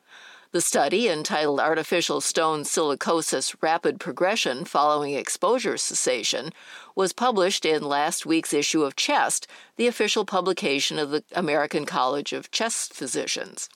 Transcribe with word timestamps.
The 0.52 0.60
study, 0.60 1.08
entitled 1.08 1.60
Artificial 1.60 2.20
Stone 2.20 2.64
Silicosis 2.64 3.56
Rapid 3.62 3.98
Progression 3.98 4.66
Following 4.66 5.14
Exposure 5.14 5.78
Cessation, 5.78 6.50
was 6.94 7.14
published 7.14 7.64
in 7.64 7.82
last 7.82 8.26
week's 8.26 8.52
issue 8.52 8.82
of 8.82 8.94
Chest, 8.94 9.46
the 9.76 9.86
official 9.86 10.26
publication 10.26 10.98
of 10.98 11.08
the 11.08 11.24
American 11.32 11.86
College 11.86 12.34
of 12.34 12.50
Chest 12.50 12.92
Physicians. 12.92 13.70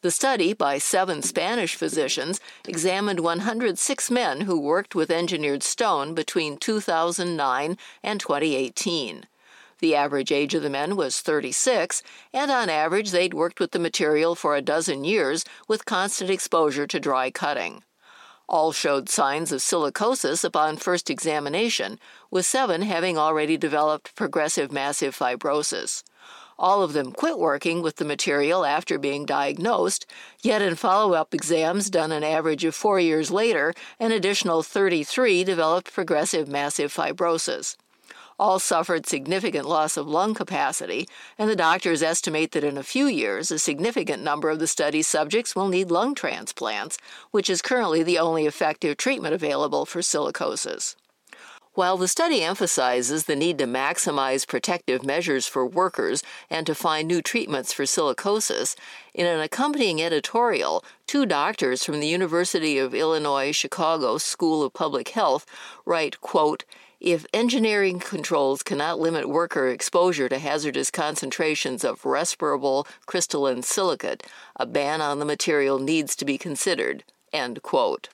The 0.00 0.10
study, 0.10 0.54
by 0.54 0.78
seven 0.78 1.20
Spanish 1.20 1.74
physicians, 1.74 2.40
examined 2.66 3.20
106 3.20 4.10
men 4.10 4.40
who 4.40 4.58
worked 4.58 4.94
with 4.94 5.10
engineered 5.10 5.62
stone 5.62 6.14
between 6.14 6.56
2009 6.56 7.76
and 8.02 8.20
2018. 8.20 9.26
The 9.78 9.94
average 9.94 10.32
age 10.32 10.54
of 10.54 10.62
the 10.62 10.70
men 10.70 10.96
was 10.96 11.20
36, 11.20 12.02
and 12.32 12.50
on 12.50 12.70
average, 12.70 13.10
they'd 13.10 13.34
worked 13.34 13.60
with 13.60 13.72
the 13.72 13.78
material 13.78 14.34
for 14.34 14.56
a 14.56 14.62
dozen 14.62 15.04
years 15.04 15.44
with 15.68 15.84
constant 15.84 16.30
exposure 16.30 16.86
to 16.86 16.98
dry 16.98 17.30
cutting. 17.30 17.82
All 18.48 18.72
showed 18.72 19.10
signs 19.10 19.52
of 19.52 19.60
silicosis 19.60 20.44
upon 20.44 20.78
first 20.78 21.10
examination, 21.10 21.98
with 22.30 22.46
seven 22.46 22.82
having 22.82 23.18
already 23.18 23.58
developed 23.58 24.14
progressive 24.14 24.72
massive 24.72 25.14
fibrosis. 25.14 26.02
All 26.58 26.82
of 26.82 26.94
them 26.94 27.12
quit 27.12 27.38
working 27.38 27.82
with 27.82 27.96
the 27.96 28.04
material 28.06 28.64
after 28.64 28.98
being 28.98 29.26
diagnosed, 29.26 30.06
yet 30.40 30.62
in 30.62 30.76
follow 30.76 31.12
up 31.12 31.34
exams 31.34 31.90
done 31.90 32.12
an 32.12 32.24
average 32.24 32.64
of 32.64 32.74
four 32.74 32.98
years 32.98 33.30
later, 33.30 33.74
an 34.00 34.10
additional 34.10 34.62
33 34.62 35.44
developed 35.44 35.92
progressive 35.92 36.48
massive 36.48 36.94
fibrosis 36.94 37.76
all 38.38 38.58
suffered 38.58 39.06
significant 39.06 39.68
loss 39.68 39.96
of 39.96 40.06
lung 40.06 40.34
capacity, 40.34 41.08
and 41.38 41.48
the 41.48 41.56
doctors 41.56 42.02
estimate 42.02 42.52
that 42.52 42.64
in 42.64 42.76
a 42.76 42.82
few 42.82 43.06
years 43.06 43.50
a 43.50 43.58
significant 43.58 44.22
number 44.22 44.50
of 44.50 44.58
the 44.58 44.66
study's 44.66 45.06
subjects 45.06 45.56
will 45.56 45.68
need 45.68 45.90
lung 45.90 46.14
transplants, 46.14 46.98
which 47.30 47.48
is 47.48 47.62
currently 47.62 48.02
the 48.02 48.18
only 48.18 48.46
effective 48.46 48.96
treatment 48.96 49.34
available 49.34 49.86
for 49.86 50.00
silicosis. 50.00 50.96
While 51.76 51.98
the 51.98 52.08
study 52.08 52.42
emphasizes 52.42 53.24
the 53.24 53.36
need 53.36 53.58
to 53.58 53.66
maximize 53.66 54.48
protective 54.48 55.04
measures 55.04 55.46
for 55.46 55.66
workers 55.66 56.22
and 56.48 56.66
to 56.66 56.74
find 56.74 57.06
new 57.06 57.20
treatments 57.20 57.70
for 57.70 57.82
silicosis, 57.82 58.74
in 59.12 59.26
an 59.26 59.40
accompanying 59.40 60.00
editorial, 60.00 60.82
two 61.06 61.26
doctors 61.26 61.84
from 61.84 62.00
the 62.00 62.06
University 62.06 62.78
of 62.78 62.94
Illinois 62.94 63.52
Chicago 63.52 64.16
School 64.16 64.62
of 64.62 64.72
Public 64.72 65.10
Health 65.10 65.44
write, 65.84 66.18
quote, 66.22 66.64
if 67.00 67.26
engineering 67.34 67.98
controls 67.98 68.62
cannot 68.62 68.98
limit 68.98 69.28
worker 69.28 69.68
exposure 69.68 70.28
to 70.28 70.38
hazardous 70.38 70.90
concentrations 70.90 71.84
of 71.84 72.04
respirable 72.04 72.86
crystalline 73.06 73.62
silicate, 73.62 74.26
a 74.56 74.66
ban 74.66 75.00
on 75.00 75.18
the 75.18 75.24
material 75.24 75.78
needs 75.78 76.16
to 76.16 76.24
be 76.24 76.38
considered. 76.38 77.04
End 77.32 77.62
quote. 77.62 78.08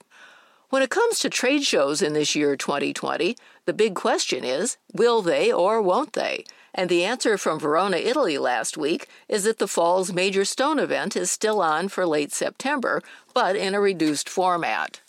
When 0.71 0.82
it 0.82 0.88
comes 0.88 1.19
to 1.19 1.28
trade 1.28 1.65
shows 1.65 2.00
in 2.00 2.15
this 2.15 2.34
year 2.34 2.56
2020, 2.56 3.37
the 3.66 3.75
big 3.75 3.94
question 3.94 4.42
is 4.42 4.78
will 4.94 5.21
they 5.21 5.53
or 5.53 5.82
won't 5.82 6.15
they? 6.15 6.44
And 6.75 6.88
the 6.88 7.04
answer 7.04 7.37
from 7.37 7.60
Verona, 7.60 7.98
Italy 7.98 8.38
last 8.38 8.78
week 8.78 9.06
is 9.28 9.44
that 9.44 9.59
the 9.59 9.69
fall's 9.69 10.15
major 10.15 10.47
stone 10.47 10.78
event 10.78 11.15
is 11.15 11.31
still 11.31 11.60
on 11.60 11.88
for 11.88 12.06
late 12.06 12.32
September, 12.32 13.03
but 13.34 13.54
in 13.54 13.75
a 13.75 13.81
reduced 13.81 14.31
format. 14.31 15.01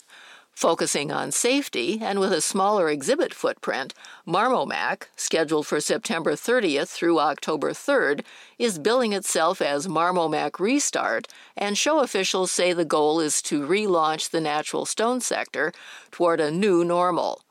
Focusing 0.54 1.10
on 1.10 1.32
safety 1.32 1.98
and 2.00 2.20
with 2.20 2.32
a 2.32 2.40
smaller 2.40 2.88
exhibit 2.88 3.34
footprint, 3.34 3.92
Marmomac, 4.24 5.08
scheduled 5.16 5.66
for 5.66 5.80
September 5.80 6.34
30th 6.34 6.88
through 6.88 7.18
October 7.18 7.72
3rd, 7.72 8.24
is 8.56 8.78
billing 8.78 9.12
itself 9.12 9.60
as 9.60 9.88
Marmomac 9.88 10.60
Restart, 10.60 11.26
and 11.56 11.76
show 11.76 11.98
officials 11.98 12.52
say 12.52 12.72
the 12.72 12.84
goal 12.84 13.18
is 13.18 13.42
to 13.42 13.66
relaunch 13.66 14.30
the 14.30 14.40
natural 14.40 14.86
stone 14.86 15.20
sector 15.20 15.72
toward 16.12 16.40
a 16.40 16.52
new 16.52 16.84
normal. 16.84 17.42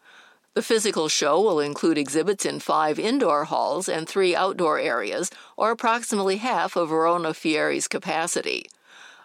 The 0.54 0.62
physical 0.62 1.10
show 1.10 1.42
will 1.42 1.60
include 1.60 1.98
exhibits 1.98 2.46
in 2.46 2.62
five 2.62 2.98
indoor 2.98 3.44
halls 3.46 3.90
and 3.90 4.08
three 4.08 4.34
outdoor 4.34 4.80
areas, 4.80 5.30
or 5.58 5.72
approximately 5.72 6.38
half 6.38 6.78
of 6.78 6.90
Veronafiere's 6.90 7.90
capacity. 7.90 8.68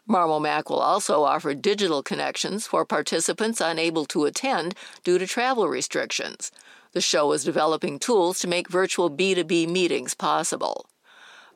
Marmomac 0.09 0.71
will 0.71 0.81
also 0.81 1.23
offer 1.25 1.53
digital 1.55 2.03
connections 2.03 2.67
for 2.67 2.87
participants 2.87 3.61
unable 3.61 4.07
to 4.07 4.25
attend 4.25 4.75
due 5.05 5.19
to 5.19 5.27
travel 5.27 5.69
restrictions. 5.69 6.51
The 6.93 7.03
show 7.03 7.33
is 7.33 7.45
developing 7.45 7.99
tools 7.99 8.39
to 8.41 8.49
make 8.49 8.71
virtual 8.71 9.11
B2B 9.11 9.69
meetings 9.69 10.15
possible. 10.15 10.87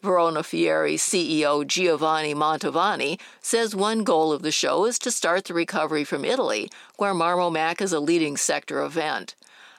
Veronafiere 0.03 0.95
CEO 0.95 1.67
Giovanni 1.67 2.35
Mantovani 2.35 3.19
says 3.41 3.75
one 3.75 4.05
goal 4.05 4.33
of 4.33 4.43
the 4.43 4.51
show 4.51 4.85
is 4.85 4.99
to 4.99 5.11
start 5.11 5.45
the 5.45 5.55
recovery 5.55 6.05
from 6.05 6.25
Italy, 6.25 6.69
where 6.97 7.15
Marmomac 7.15 7.81
is 7.81 7.93
a 7.93 8.01
leading 8.01 8.37
sector 8.37 8.83
event. 8.83 9.35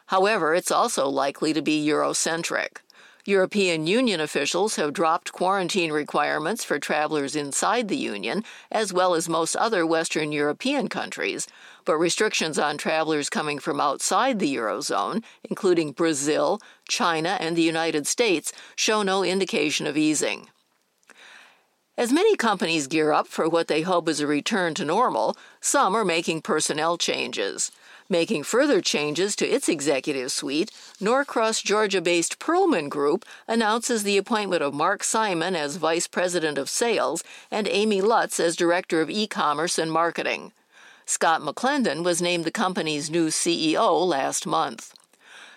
However, 0.08 0.56
it's 0.56 0.72
also 0.72 1.08
likely 1.08 1.54
to 1.54 1.62
be 1.62 1.86
Eurocentric. 1.86 2.78
European 3.26 3.88
Union 3.88 4.20
officials 4.20 4.76
have 4.76 4.92
dropped 4.92 5.32
quarantine 5.32 5.94
requirements 5.94 6.66
for 6.66 6.78
travelers 6.78 7.38
inside 7.38 7.88
the 7.88 7.96
Union, 7.96 8.44
as 8.70 8.92
well 8.92 9.14
as 9.14 9.30
most 9.30 9.56
other 9.56 9.86
Western 9.86 10.34
European 10.34 10.90
countries, 10.90 11.48
but 11.86 11.96
restrictions 11.96 12.60
on 12.60 12.78
travelers 12.78 13.30
coming 13.30 13.60
from 13.60 13.80
outside 13.80 14.40
the 14.40 14.54
Eurozone, 14.54 15.24
including 15.50 15.94
Brazil, 15.94 16.62
China, 16.90 17.38
and 17.40 17.56
the 17.56 17.62
United 17.62 18.06
States, 18.08 18.52
show 18.76 19.04
no 19.04 19.24
indication 19.24 19.88
of 19.88 19.96
easing. 19.96 20.50
As 21.98 22.12
many 22.12 22.36
companies 22.36 22.88
gear 22.88 23.14
up 23.14 23.28
for 23.28 23.48
what 23.48 23.70
they 23.70 23.84
hope 23.84 24.10
is 24.10 24.20
a 24.20 24.28
return 24.28 24.74
to 24.74 24.84
normal, 24.84 25.38
some 25.62 25.96
are 25.96 26.04
making 26.04 26.42
personnel 26.42 26.98
changes. 26.98 27.72
Making 28.10 28.44
further 28.44 28.82
changes 28.82 29.36
to 29.38 29.48
its 29.48 29.70
executive 29.70 30.32
suite, 30.32 30.72
Norcross 31.00 31.62
Georgia 31.62 32.02
based 32.02 32.38
Pearlman 32.38 32.90
Group 32.90 33.26
announces 33.48 34.04
the 34.04 34.18
appointment 34.18 34.62
of 34.62 34.74
Mark 34.74 35.04
Simon 35.04 35.56
as 35.56 35.78
Vice 35.78 36.08
President 36.08 36.58
of 36.58 36.70
Sales 36.70 37.24
and 37.50 37.68
Amy 37.68 38.02
Lutz 38.02 38.40
as 38.40 38.56
Director 38.58 39.00
of 39.02 39.10
E 39.10 39.26
Commerce 39.26 39.80
and 39.80 39.92
Marketing. 39.92 40.52
Scott 41.06 41.42
McClendon 41.42 42.04
was 42.04 42.22
named 42.22 42.44
the 42.44 42.52
company's 42.52 43.10
new 43.10 43.28
CEO 43.28 44.06
last 44.06 44.46
month. 44.46 44.94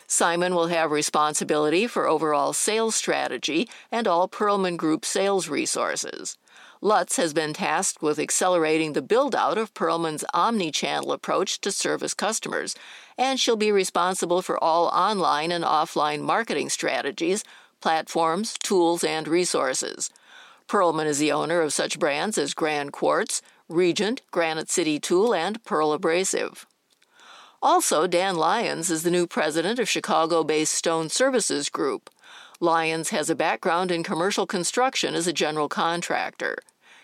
Simon 0.06 0.54
will 0.54 0.68
have 0.68 0.90
responsibility 0.90 1.86
for 1.86 2.06
overall 2.06 2.52
sales 2.52 2.94
strategy 2.94 3.68
and 3.90 4.06
all 4.06 4.28
Pearlman 4.28 4.76
Group 4.76 5.04
sales 5.04 5.48
resources. 5.48 6.38
Lutz 6.80 7.16
has 7.16 7.32
been 7.32 7.54
tasked 7.54 8.02
with 8.02 8.18
accelerating 8.18 8.92
the 8.92 9.02
build 9.02 9.34
out 9.34 9.58
of 9.58 9.74
Pearlman's 9.74 10.24
omni 10.32 10.70
channel 10.70 11.12
approach 11.12 11.60
to 11.62 11.72
service 11.72 12.14
customers, 12.14 12.76
and 13.18 13.40
she'll 13.40 13.56
be 13.56 13.72
responsible 13.72 14.42
for 14.42 14.62
all 14.62 14.86
online 14.88 15.50
and 15.50 15.64
offline 15.64 16.20
marketing 16.20 16.68
strategies, 16.68 17.42
platforms, 17.80 18.56
tools, 18.62 19.02
and 19.02 19.26
resources. 19.26 20.10
Pearlman 20.68 21.06
is 21.06 21.18
the 21.18 21.32
owner 21.32 21.60
of 21.60 21.72
such 21.72 21.98
brands 21.98 22.36
as 22.38 22.54
Grand 22.54 22.92
Quartz, 22.92 23.40
Regent, 23.68 24.22
Granite 24.30 24.70
City 24.70 25.00
Tool, 25.00 25.34
and 25.34 25.62
Pearl 25.64 25.92
Abrasive. 25.92 26.66
Also, 27.68 28.06
Dan 28.06 28.36
Lyons 28.36 28.92
is 28.92 29.02
the 29.02 29.10
new 29.10 29.26
president 29.26 29.80
of 29.80 29.88
Chicago 29.88 30.44
based 30.44 30.72
Stone 30.72 31.08
Services 31.08 31.68
Group. 31.68 32.10
Lyons 32.60 33.08
has 33.08 33.28
a 33.28 33.34
background 33.34 33.90
in 33.90 34.04
commercial 34.04 34.46
construction 34.46 35.16
as 35.16 35.26
a 35.26 35.32
general 35.32 35.68
contractor. 35.68 36.58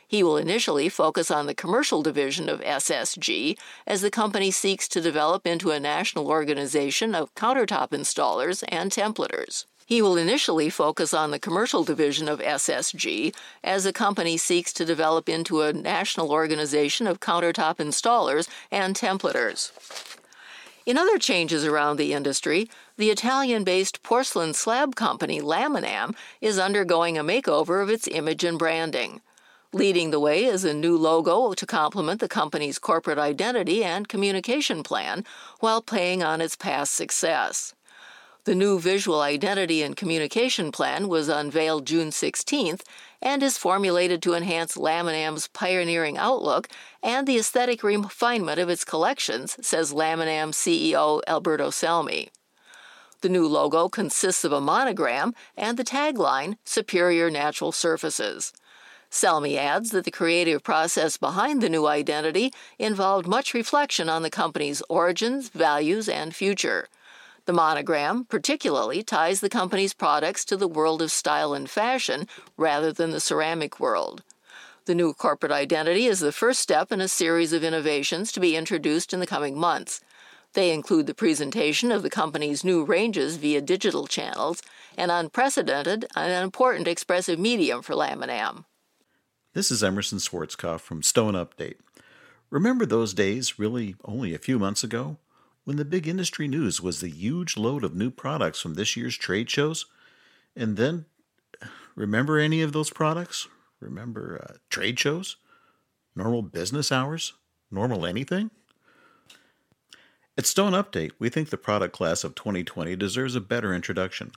He 0.06 0.22
will 0.22 0.36
initially 0.36 0.88
focus 0.88 1.32
on 1.32 1.46
the 1.46 1.54
commercial 1.56 2.00
division 2.00 2.48
of 2.48 2.60
SSG 2.60 3.58
as 3.88 4.02
the 4.02 4.10
company 4.10 4.52
seeks 4.52 4.86
to 4.90 5.00
develop 5.00 5.48
into 5.48 5.72
a 5.72 5.80
national 5.80 6.28
organization 6.28 7.12
of 7.12 7.34
countertop 7.34 7.88
installers 7.88 8.62
and 8.68 8.92
templators. 8.92 9.66
He 9.84 10.00
will 10.00 10.16
initially 10.16 10.70
focus 10.70 11.12
on 11.12 11.32
the 11.32 11.40
commercial 11.40 11.82
division 11.82 12.28
of 12.28 12.38
SSG 12.38 13.34
as 13.64 13.82
the 13.82 13.92
company 13.92 14.36
seeks 14.36 14.72
to 14.74 14.84
develop 14.84 15.28
into 15.28 15.62
a 15.62 15.72
national 15.72 16.30
organization 16.30 17.08
of 17.08 17.18
countertop 17.18 17.78
installers 17.78 18.48
and 18.70 18.94
templators. 18.94 19.72
In 20.84 20.98
other 20.98 21.16
changes 21.16 21.64
around 21.64 21.96
the 21.96 22.12
industry, 22.12 22.68
the 22.96 23.10
Italian 23.10 23.62
based 23.62 24.02
porcelain 24.02 24.52
slab 24.52 24.96
company 24.96 25.40
Laminam 25.40 26.14
is 26.40 26.58
undergoing 26.58 27.16
a 27.16 27.22
makeover 27.22 27.80
of 27.80 27.88
its 27.88 28.08
image 28.08 28.42
and 28.42 28.58
branding. 28.58 29.20
Leading 29.72 30.10
the 30.10 30.20
way 30.20 30.44
is 30.44 30.64
a 30.64 30.74
new 30.74 30.98
logo 30.98 31.54
to 31.54 31.66
complement 31.66 32.20
the 32.20 32.28
company's 32.28 32.80
corporate 32.80 33.18
identity 33.18 33.84
and 33.84 34.08
communication 34.08 34.82
plan 34.82 35.24
while 35.60 35.80
playing 35.80 36.22
on 36.22 36.40
its 36.40 36.56
past 36.56 36.94
success. 36.94 37.74
The 38.44 38.54
new 38.56 38.80
visual 38.80 39.20
identity 39.20 39.82
and 39.82 39.96
communication 39.96 40.72
plan 40.72 41.06
was 41.08 41.28
unveiled 41.28 41.86
June 41.86 42.10
16th 42.10 42.82
and 43.22 43.42
is 43.42 43.56
formulated 43.56 44.20
to 44.22 44.34
enhance 44.34 44.76
Laminam's 44.76 45.48
pioneering 45.48 46.18
outlook 46.18 46.68
and 47.02 47.26
the 47.26 47.38
aesthetic 47.38 47.82
refinement 47.84 48.58
of 48.58 48.68
its 48.68 48.84
collections, 48.84 49.56
says 49.64 49.92
Laminam 49.92 50.50
CEO 50.50 51.22
Alberto 51.28 51.70
Selmi. 51.70 52.28
The 53.20 53.28
new 53.28 53.46
logo 53.46 53.88
consists 53.88 54.42
of 54.42 54.50
a 54.52 54.60
monogram 54.60 55.32
and 55.56 55.78
the 55.78 55.84
tagline 55.84 56.56
Superior 56.64 57.30
Natural 57.30 57.70
Surfaces. 57.70 58.52
Selmi 59.12 59.56
adds 59.56 59.90
that 59.90 60.04
the 60.04 60.10
creative 60.10 60.64
process 60.64 61.16
behind 61.18 61.62
the 61.62 61.68
new 61.68 61.86
identity 61.86 62.50
involved 62.78 63.28
much 63.28 63.54
reflection 63.54 64.08
on 64.08 64.22
the 64.22 64.30
company's 64.30 64.82
origins, 64.88 65.50
values, 65.50 66.08
and 66.08 66.34
future. 66.34 66.88
The 67.44 67.52
monogram 67.52 68.24
particularly 68.24 69.02
ties 69.02 69.40
the 69.40 69.48
company's 69.48 69.94
products 69.94 70.44
to 70.44 70.56
the 70.56 70.68
world 70.68 71.02
of 71.02 71.10
style 71.10 71.54
and 71.54 71.68
fashion 71.68 72.28
rather 72.56 72.92
than 72.92 73.10
the 73.10 73.20
ceramic 73.20 73.80
world. 73.80 74.22
The 74.84 74.94
new 74.94 75.12
corporate 75.12 75.52
identity 75.52 76.06
is 76.06 76.20
the 76.20 76.32
first 76.32 76.60
step 76.60 76.92
in 76.92 77.00
a 77.00 77.08
series 77.08 77.52
of 77.52 77.64
innovations 77.64 78.30
to 78.32 78.40
be 78.40 78.56
introduced 78.56 79.12
in 79.12 79.20
the 79.20 79.26
coming 79.26 79.58
months. 79.58 80.00
They 80.54 80.70
include 80.72 81.06
the 81.06 81.14
presentation 81.14 81.90
of 81.90 82.02
the 82.02 82.10
company's 82.10 82.62
new 82.62 82.84
ranges 82.84 83.36
via 83.36 83.60
digital 83.60 84.06
channels, 84.06 84.62
an 84.96 85.10
unprecedented 85.10 86.06
and 86.14 86.44
important 86.44 86.86
expressive 86.86 87.38
medium 87.38 87.82
for 87.82 87.94
Laminam. 87.94 88.64
This 89.54 89.70
is 89.70 89.82
Emerson 89.82 90.18
Schwarzkopf 90.18 90.80
from 90.80 91.02
Stone 91.02 91.34
Update. 91.34 91.76
Remember 92.50 92.84
those 92.86 93.14
days, 93.14 93.58
really 93.58 93.96
only 94.04 94.34
a 94.34 94.38
few 94.38 94.58
months 94.58 94.84
ago, 94.84 95.16
when 95.64 95.76
the 95.76 95.84
big 95.84 96.08
industry 96.08 96.48
news 96.48 96.80
was 96.80 97.00
the 97.00 97.08
huge 97.08 97.56
load 97.56 97.84
of 97.84 97.94
new 97.94 98.10
products 98.10 98.60
from 98.60 98.74
this 98.74 98.96
year's 98.96 99.16
trade 99.16 99.50
shows? 99.50 99.86
And 100.56 100.76
then, 100.76 101.06
remember 101.94 102.38
any 102.38 102.62
of 102.62 102.72
those 102.72 102.90
products? 102.90 103.48
Remember 103.80 104.44
uh, 104.48 104.54
trade 104.70 104.98
shows? 104.98 105.36
Normal 106.14 106.42
business 106.42 106.92
hours? 106.92 107.34
Normal 107.70 108.04
anything? 108.06 108.50
At 110.36 110.46
Stone 110.46 110.72
Update, 110.72 111.12
we 111.18 111.28
think 111.28 111.50
the 111.50 111.58
product 111.58 111.94
class 111.94 112.24
of 112.24 112.34
2020 112.34 112.96
deserves 112.96 113.36
a 113.36 113.40
better 113.40 113.74
introduction. 113.74 114.32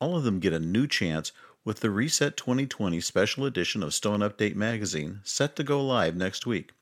All 0.00 0.16
of 0.16 0.24
them 0.24 0.38
get 0.38 0.52
a 0.52 0.60
new 0.60 0.86
chance 0.86 1.32
with 1.64 1.80
the 1.80 1.90
Reset 1.90 2.36
2020 2.36 3.00
special 3.00 3.44
edition 3.44 3.82
of 3.82 3.94
Stone 3.94 4.20
Update 4.20 4.54
magazine 4.54 5.20
set 5.24 5.56
to 5.56 5.64
go 5.64 5.84
live 5.84 6.14
next 6.14 6.46
week. 6.46 6.72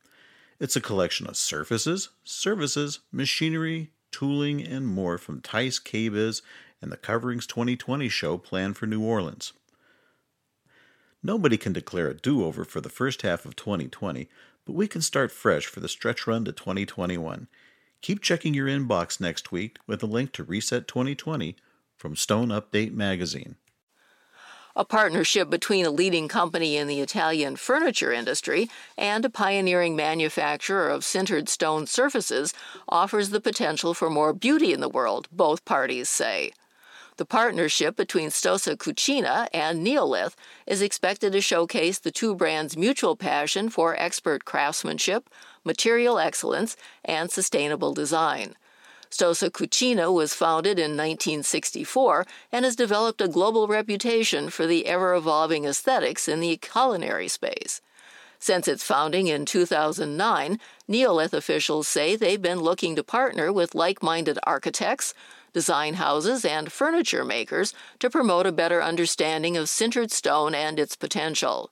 It's 0.58 0.76
a 0.76 0.80
collection 0.80 1.26
of 1.26 1.36
surfaces, 1.36 2.08
services, 2.24 3.00
machinery, 3.12 3.90
tooling, 4.10 4.62
and 4.62 4.86
more 4.86 5.18
from 5.18 5.42
TISE 5.42 5.78
KBIS 5.78 6.40
and 6.80 6.90
the 6.90 6.96
Coverings 6.96 7.46
2020 7.46 8.08
show 8.08 8.38
planned 8.38 8.78
for 8.78 8.86
New 8.86 9.02
Orleans. 9.02 9.52
Nobody 11.22 11.58
can 11.58 11.74
declare 11.74 12.08
a 12.08 12.14
do 12.14 12.42
over 12.42 12.64
for 12.64 12.80
the 12.80 12.88
first 12.88 13.20
half 13.20 13.44
of 13.44 13.54
2020, 13.54 14.30
but 14.64 14.72
we 14.72 14.88
can 14.88 15.02
start 15.02 15.30
fresh 15.30 15.66
for 15.66 15.80
the 15.80 15.88
stretch 15.88 16.26
run 16.26 16.46
to 16.46 16.52
2021. 16.52 17.48
Keep 18.00 18.22
checking 18.22 18.54
your 18.54 18.66
inbox 18.66 19.20
next 19.20 19.52
week 19.52 19.76
with 19.86 20.02
a 20.02 20.06
link 20.06 20.32
to 20.32 20.44
Reset 20.44 20.88
2020 20.88 21.54
from 21.98 22.16
Stone 22.16 22.48
Update 22.48 22.94
Magazine. 22.94 23.56
A 24.78 24.84
partnership 24.84 25.49
between 25.49 25.87
a 25.87 25.90
leading 25.90 26.28
company 26.28 26.76
in 26.76 26.87
the 26.87 27.00
Italian 27.00 27.56
furniture 27.56 28.12
industry 28.12 28.69
and 28.99 29.25
a 29.25 29.31
pioneering 29.31 29.96
manufacturer 29.96 30.90
of 30.90 31.00
sintered 31.00 31.49
stone 31.49 31.87
surfaces 31.87 32.52
offers 32.87 33.31
the 33.31 33.40
potential 33.40 33.94
for 33.94 34.11
more 34.11 34.34
beauty 34.34 34.75
in 34.75 34.81
the 34.81 34.90
world, 34.90 35.28
both 35.32 35.64
parties 35.64 36.11
say. 36.11 36.52
The 37.17 37.25
partnership 37.25 37.96
between 37.96 38.28
Stosa 38.28 38.76
Cucina 38.76 39.49
and 39.55 39.82
Neolith 39.82 40.34
is 40.67 40.82
expected 40.82 41.32
to 41.32 41.40
showcase 41.40 41.99
the 41.99 42.11
two 42.11 42.34
brands' 42.34 42.76
mutual 42.76 43.17
passion 43.17 43.70
for 43.70 43.99
expert 43.99 44.44
craftsmanship, 44.44 45.31
material 45.64 46.19
excellence, 46.19 46.76
and 47.02 47.31
sustainable 47.31 47.94
design. 47.94 48.55
Stosa 49.10 49.50
Cucina 49.50 50.12
was 50.12 50.34
founded 50.34 50.78
in 50.78 50.92
1964 50.92 52.26
and 52.50 52.64
has 52.64 52.76
developed 52.76 53.20
a 53.20 53.28
global 53.28 53.68
reputation 53.68 54.50
for 54.50 54.66
the 54.66 54.86
ever 54.86 55.14
evolving 55.14 55.64
aesthetics 55.64 56.28
in 56.28 56.40
the 56.40 56.56
culinary 56.56 57.28
space. 57.28 57.80
Since 58.38 58.68
its 58.68 58.82
founding 58.82 59.28
in 59.28 59.46
2009, 59.46 60.60
Neolith 60.88 61.32
officials 61.32 61.88
say 61.88 62.16
they've 62.16 62.42
been 62.42 62.60
looking 62.60 62.94
to 62.96 63.04
partner 63.04 63.52
with 63.52 63.74
like 63.74 64.02
minded 64.02 64.38
architects, 64.44 65.14
design 65.52 65.94
houses, 65.94 66.44
and 66.44 66.70
furniture 66.70 67.24
makers 67.24 67.72
to 68.00 68.10
promote 68.10 68.46
a 68.46 68.52
better 68.52 68.82
understanding 68.82 69.56
of 69.56 69.66
sintered 69.66 70.10
stone 70.10 70.54
and 70.54 70.78
its 70.78 70.96
potential. 70.96 71.70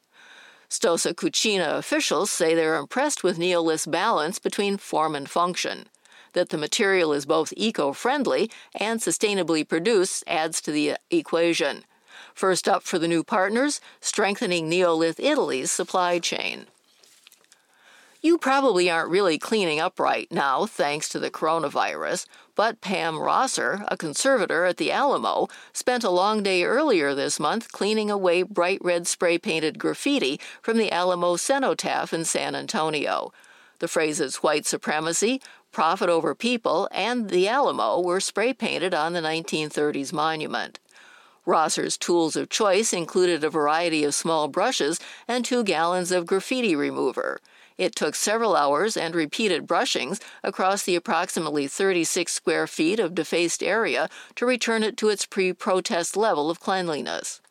Stosa 0.70 1.12
Cucina 1.12 1.76
officials 1.76 2.30
say 2.30 2.54
they're 2.54 2.76
impressed 2.76 3.22
with 3.22 3.38
Neolith's 3.38 3.86
balance 3.86 4.38
between 4.38 4.78
form 4.78 5.14
and 5.14 5.28
function 5.28 5.88
that 6.34 6.50
the 6.50 6.58
material 6.58 7.12
is 7.12 7.26
both 7.26 7.54
eco 7.56 7.92
friendly 7.92 8.50
and 8.74 9.00
sustainably 9.00 9.66
produced 9.66 10.22
adds 10.26 10.60
to 10.60 10.70
the 10.70 10.96
equation. 11.10 11.84
First 12.34 12.68
up 12.68 12.82
for 12.82 12.98
the 12.98 13.08
new 13.08 13.24
partners, 13.24 13.80
strengthening 14.00 14.70
Neolith 14.70 15.18
Italy's 15.18 15.72
supply 15.72 16.18
chain. 16.18 16.66
You 18.24 18.38
probably 18.38 18.88
aren't 18.88 19.10
really 19.10 19.36
cleaning 19.38 19.80
up 19.80 20.00
right 20.00 20.26
now 20.32 20.64
thanks 20.64 21.10
to 21.10 21.18
the 21.18 21.30
coronavirus, 21.30 22.24
but 22.54 22.80
Pam 22.80 23.18
Rosser, 23.18 23.84
a 23.88 23.98
conservator 23.98 24.64
at 24.64 24.78
the 24.78 24.90
Alamo, 24.90 25.48
spent 25.74 26.04
a 26.04 26.10
long 26.10 26.42
day 26.42 26.64
earlier 26.64 27.14
this 27.14 27.38
month 27.38 27.70
cleaning 27.70 28.10
away 28.10 28.42
bright 28.42 28.78
red 28.82 29.06
spray 29.06 29.36
painted 29.36 29.78
graffiti 29.78 30.40
from 30.62 30.78
the 30.78 30.90
Alamo 30.90 31.36
cenotaph 31.36 32.14
in 32.14 32.24
San 32.24 32.54
Antonio. 32.54 33.30
The 33.84 33.88
phrases 33.88 34.36
white 34.36 34.64
supremacy, 34.64 35.42
Profit 35.70 36.08
Over 36.08 36.34
People, 36.34 36.88
and 36.90 37.28
the 37.28 37.46
Alamo 37.46 38.00
were 38.00 38.18
spray 38.18 38.54
painted 38.54 38.94
on 38.94 39.12
the 39.12 39.20
1930s 39.20 40.10
monument. 40.10 40.78
Rosser's 41.44 41.98
tools 41.98 42.34
of 42.34 42.48
choice 42.48 42.94
included 42.94 43.44
a 43.44 43.50
variety 43.50 44.02
of 44.02 44.14
small 44.14 44.48
brushes 44.48 45.00
and 45.28 45.44
two 45.44 45.62
gallons 45.62 46.12
of 46.12 46.24
graffiti 46.24 46.74
remover. 46.74 47.42
It 47.76 47.94
took 47.94 48.14
several 48.14 48.56
hours 48.56 48.96
and 48.96 49.14
repeated 49.14 49.66
brushings 49.66 50.18
across 50.42 50.84
the 50.84 50.96
approximately 50.96 51.66
36 51.66 52.32
square 52.32 52.66
feet 52.66 52.98
of 52.98 53.14
defaced 53.14 53.62
area 53.62 54.08
to 54.36 54.46
return 54.46 54.82
it 54.82 54.96
to 54.96 55.10
its 55.10 55.26
pre 55.26 55.52
protest 55.52 56.16
level 56.16 56.48
of 56.48 56.58
cleanliness. 56.58 57.42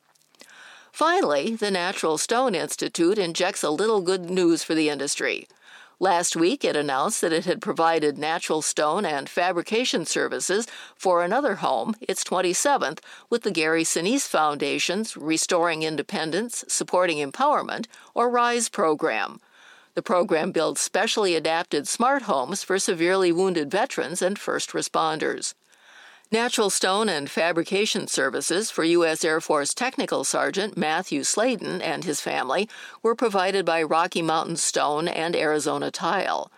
Finally, 0.91 1.55
the 1.55 1.69
Natural 1.69 2.17
Stone 2.17 2.55
Institute 2.55 3.19
injects 3.19 3.61
a 3.61 3.69
little 3.69 4.01
good 4.01 4.31
news 4.31 4.63
for 4.63 4.73
the 4.73 4.89
industry. 4.89 5.47
Last 6.03 6.35
week, 6.35 6.65
it 6.65 6.75
announced 6.75 7.21
that 7.21 7.31
it 7.31 7.45
had 7.45 7.61
provided 7.61 8.17
natural 8.17 8.61
stone 8.61 9.05
and 9.05 9.29
fabrication 9.29 10.05
services 10.05 10.67
for 10.97 11.23
another 11.23 11.55
home, 11.55 11.95
its 12.01 12.25
27th, 12.25 12.99
with 13.29 13.43
the 13.43 13.51
Gary 13.51 13.85
Sinise 13.85 14.27
Foundation's 14.27 15.15
Restoring 15.15 15.83
Independence, 15.83 16.65
Supporting 16.67 17.19
Empowerment, 17.19 17.85
or 18.13 18.29
RISE 18.29 18.67
program. 18.67 19.39
The 19.93 20.01
program 20.01 20.51
builds 20.51 20.81
specially 20.81 21.35
adapted 21.35 21.87
smart 21.87 22.23
homes 22.23 22.63
for 22.63 22.77
severely 22.79 23.31
wounded 23.31 23.71
veterans 23.71 24.21
and 24.21 24.37
first 24.37 24.71
responders. 24.71 25.53
Natural 26.33 26.71
stone 26.71 27.09
and 27.09 27.29
fabrication 27.29 28.07
services 28.07 28.71
for 28.71 28.83
U.S. 28.83 29.23
Air 29.23 29.39
Force 29.39 29.71
Technical 29.71 30.23
Sergeant 30.23 30.75
Matthew 30.75 31.23
Slaydon 31.23 31.79
and 31.79 32.05
his 32.05 32.21
family 32.21 32.67
were 33.03 33.13
provided 33.13 33.67
by 33.67 33.83
Rocky 33.83 34.23
Mountain 34.23 34.55
Stone 34.55 35.07
and 35.07 35.35
Arizona 35.35 35.91
Tile. 35.91 36.51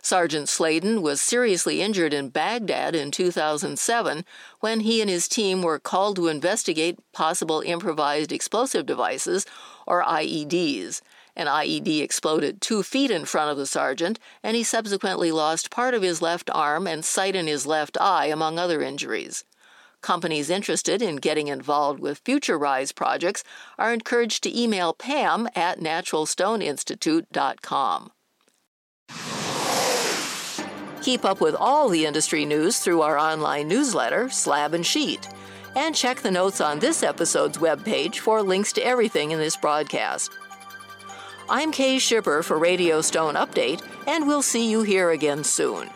Sergeant 0.00 0.48
Slaydon 0.48 1.02
was 1.02 1.20
seriously 1.20 1.82
injured 1.82 2.14
in 2.14 2.28
Baghdad 2.28 2.94
in 2.94 3.10
2007 3.10 4.24
when 4.60 4.78
he 4.78 5.00
and 5.00 5.10
his 5.10 5.26
team 5.26 5.60
were 5.60 5.80
called 5.80 6.14
to 6.14 6.28
investigate 6.28 7.00
possible 7.12 7.62
improvised 7.62 8.30
explosive 8.30 8.86
devices, 8.86 9.44
or 9.88 10.04
IEDs, 10.04 11.00
An 11.36 11.46
IED 11.46 12.00
exploded 12.00 12.62
two 12.62 12.82
feet 12.82 13.10
in 13.10 13.26
front 13.26 13.50
of 13.50 13.58
the 13.58 13.66
sergeant, 13.66 14.18
and 14.42 14.56
he 14.56 14.62
subsequently 14.62 15.30
lost 15.30 15.70
part 15.70 15.92
of 15.92 16.00
his 16.00 16.22
left 16.22 16.48
arm 16.54 16.86
and 16.86 17.04
sight 17.04 17.36
in 17.36 17.46
his 17.46 17.66
left 17.66 17.98
eye, 18.00 18.24
among 18.26 18.58
other 18.58 18.80
injuries. 18.80 19.44
Companies 20.00 20.48
interested 20.50 21.02
in 21.02 21.16
getting 21.16 21.48
involved 21.48 22.00
with 22.00 22.22
future 22.24 22.56
RISE 22.56 22.92
projects 22.92 23.44
are 23.78 23.92
encouraged 23.92 24.42
to 24.44 24.58
email 24.58 24.94
pam 24.94 25.46
at 25.54 25.78
naturalstoneinstitute.com. 25.78 28.12
Keep 31.02 31.24
up 31.24 31.40
with 31.40 31.54
all 31.54 31.88
the 31.88 32.06
industry 32.06 32.44
news 32.44 32.78
through 32.78 33.02
our 33.02 33.18
online 33.18 33.68
newsletter, 33.68 34.30
Slab 34.30 34.74
and 34.74 34.86
Sheet. 34.86 35.28
And 35.76 35.94
check 35.94 36.20
the 36.20 36.30
notes 36.30 36.60
on 36.60 36.78
this 36.78 37.02
episode's 37.02 37.58
webpage 37.58 38.16
for 38.16 38.42
links 38.42 38.72
to 38.72 38.84
everything 38.84 39.32
in 39.32 39.38
this 39.38 39.56
broadcast. 39.56 40.30
I'm 41.48 41.70
Kay 41.70 42.00
Shipper 42.00 42.42
for 42.42 42.58
Radio 42.58 43.00
Stone 43.00 43.34
Update, 43.34 43.80
and 44.08 44.26
we'll 44.26 44.42
see 44.42 44.68
you 44.68 44.82
here 44.82 45.10
again 45.10 45.44
soon. 45.44 45.88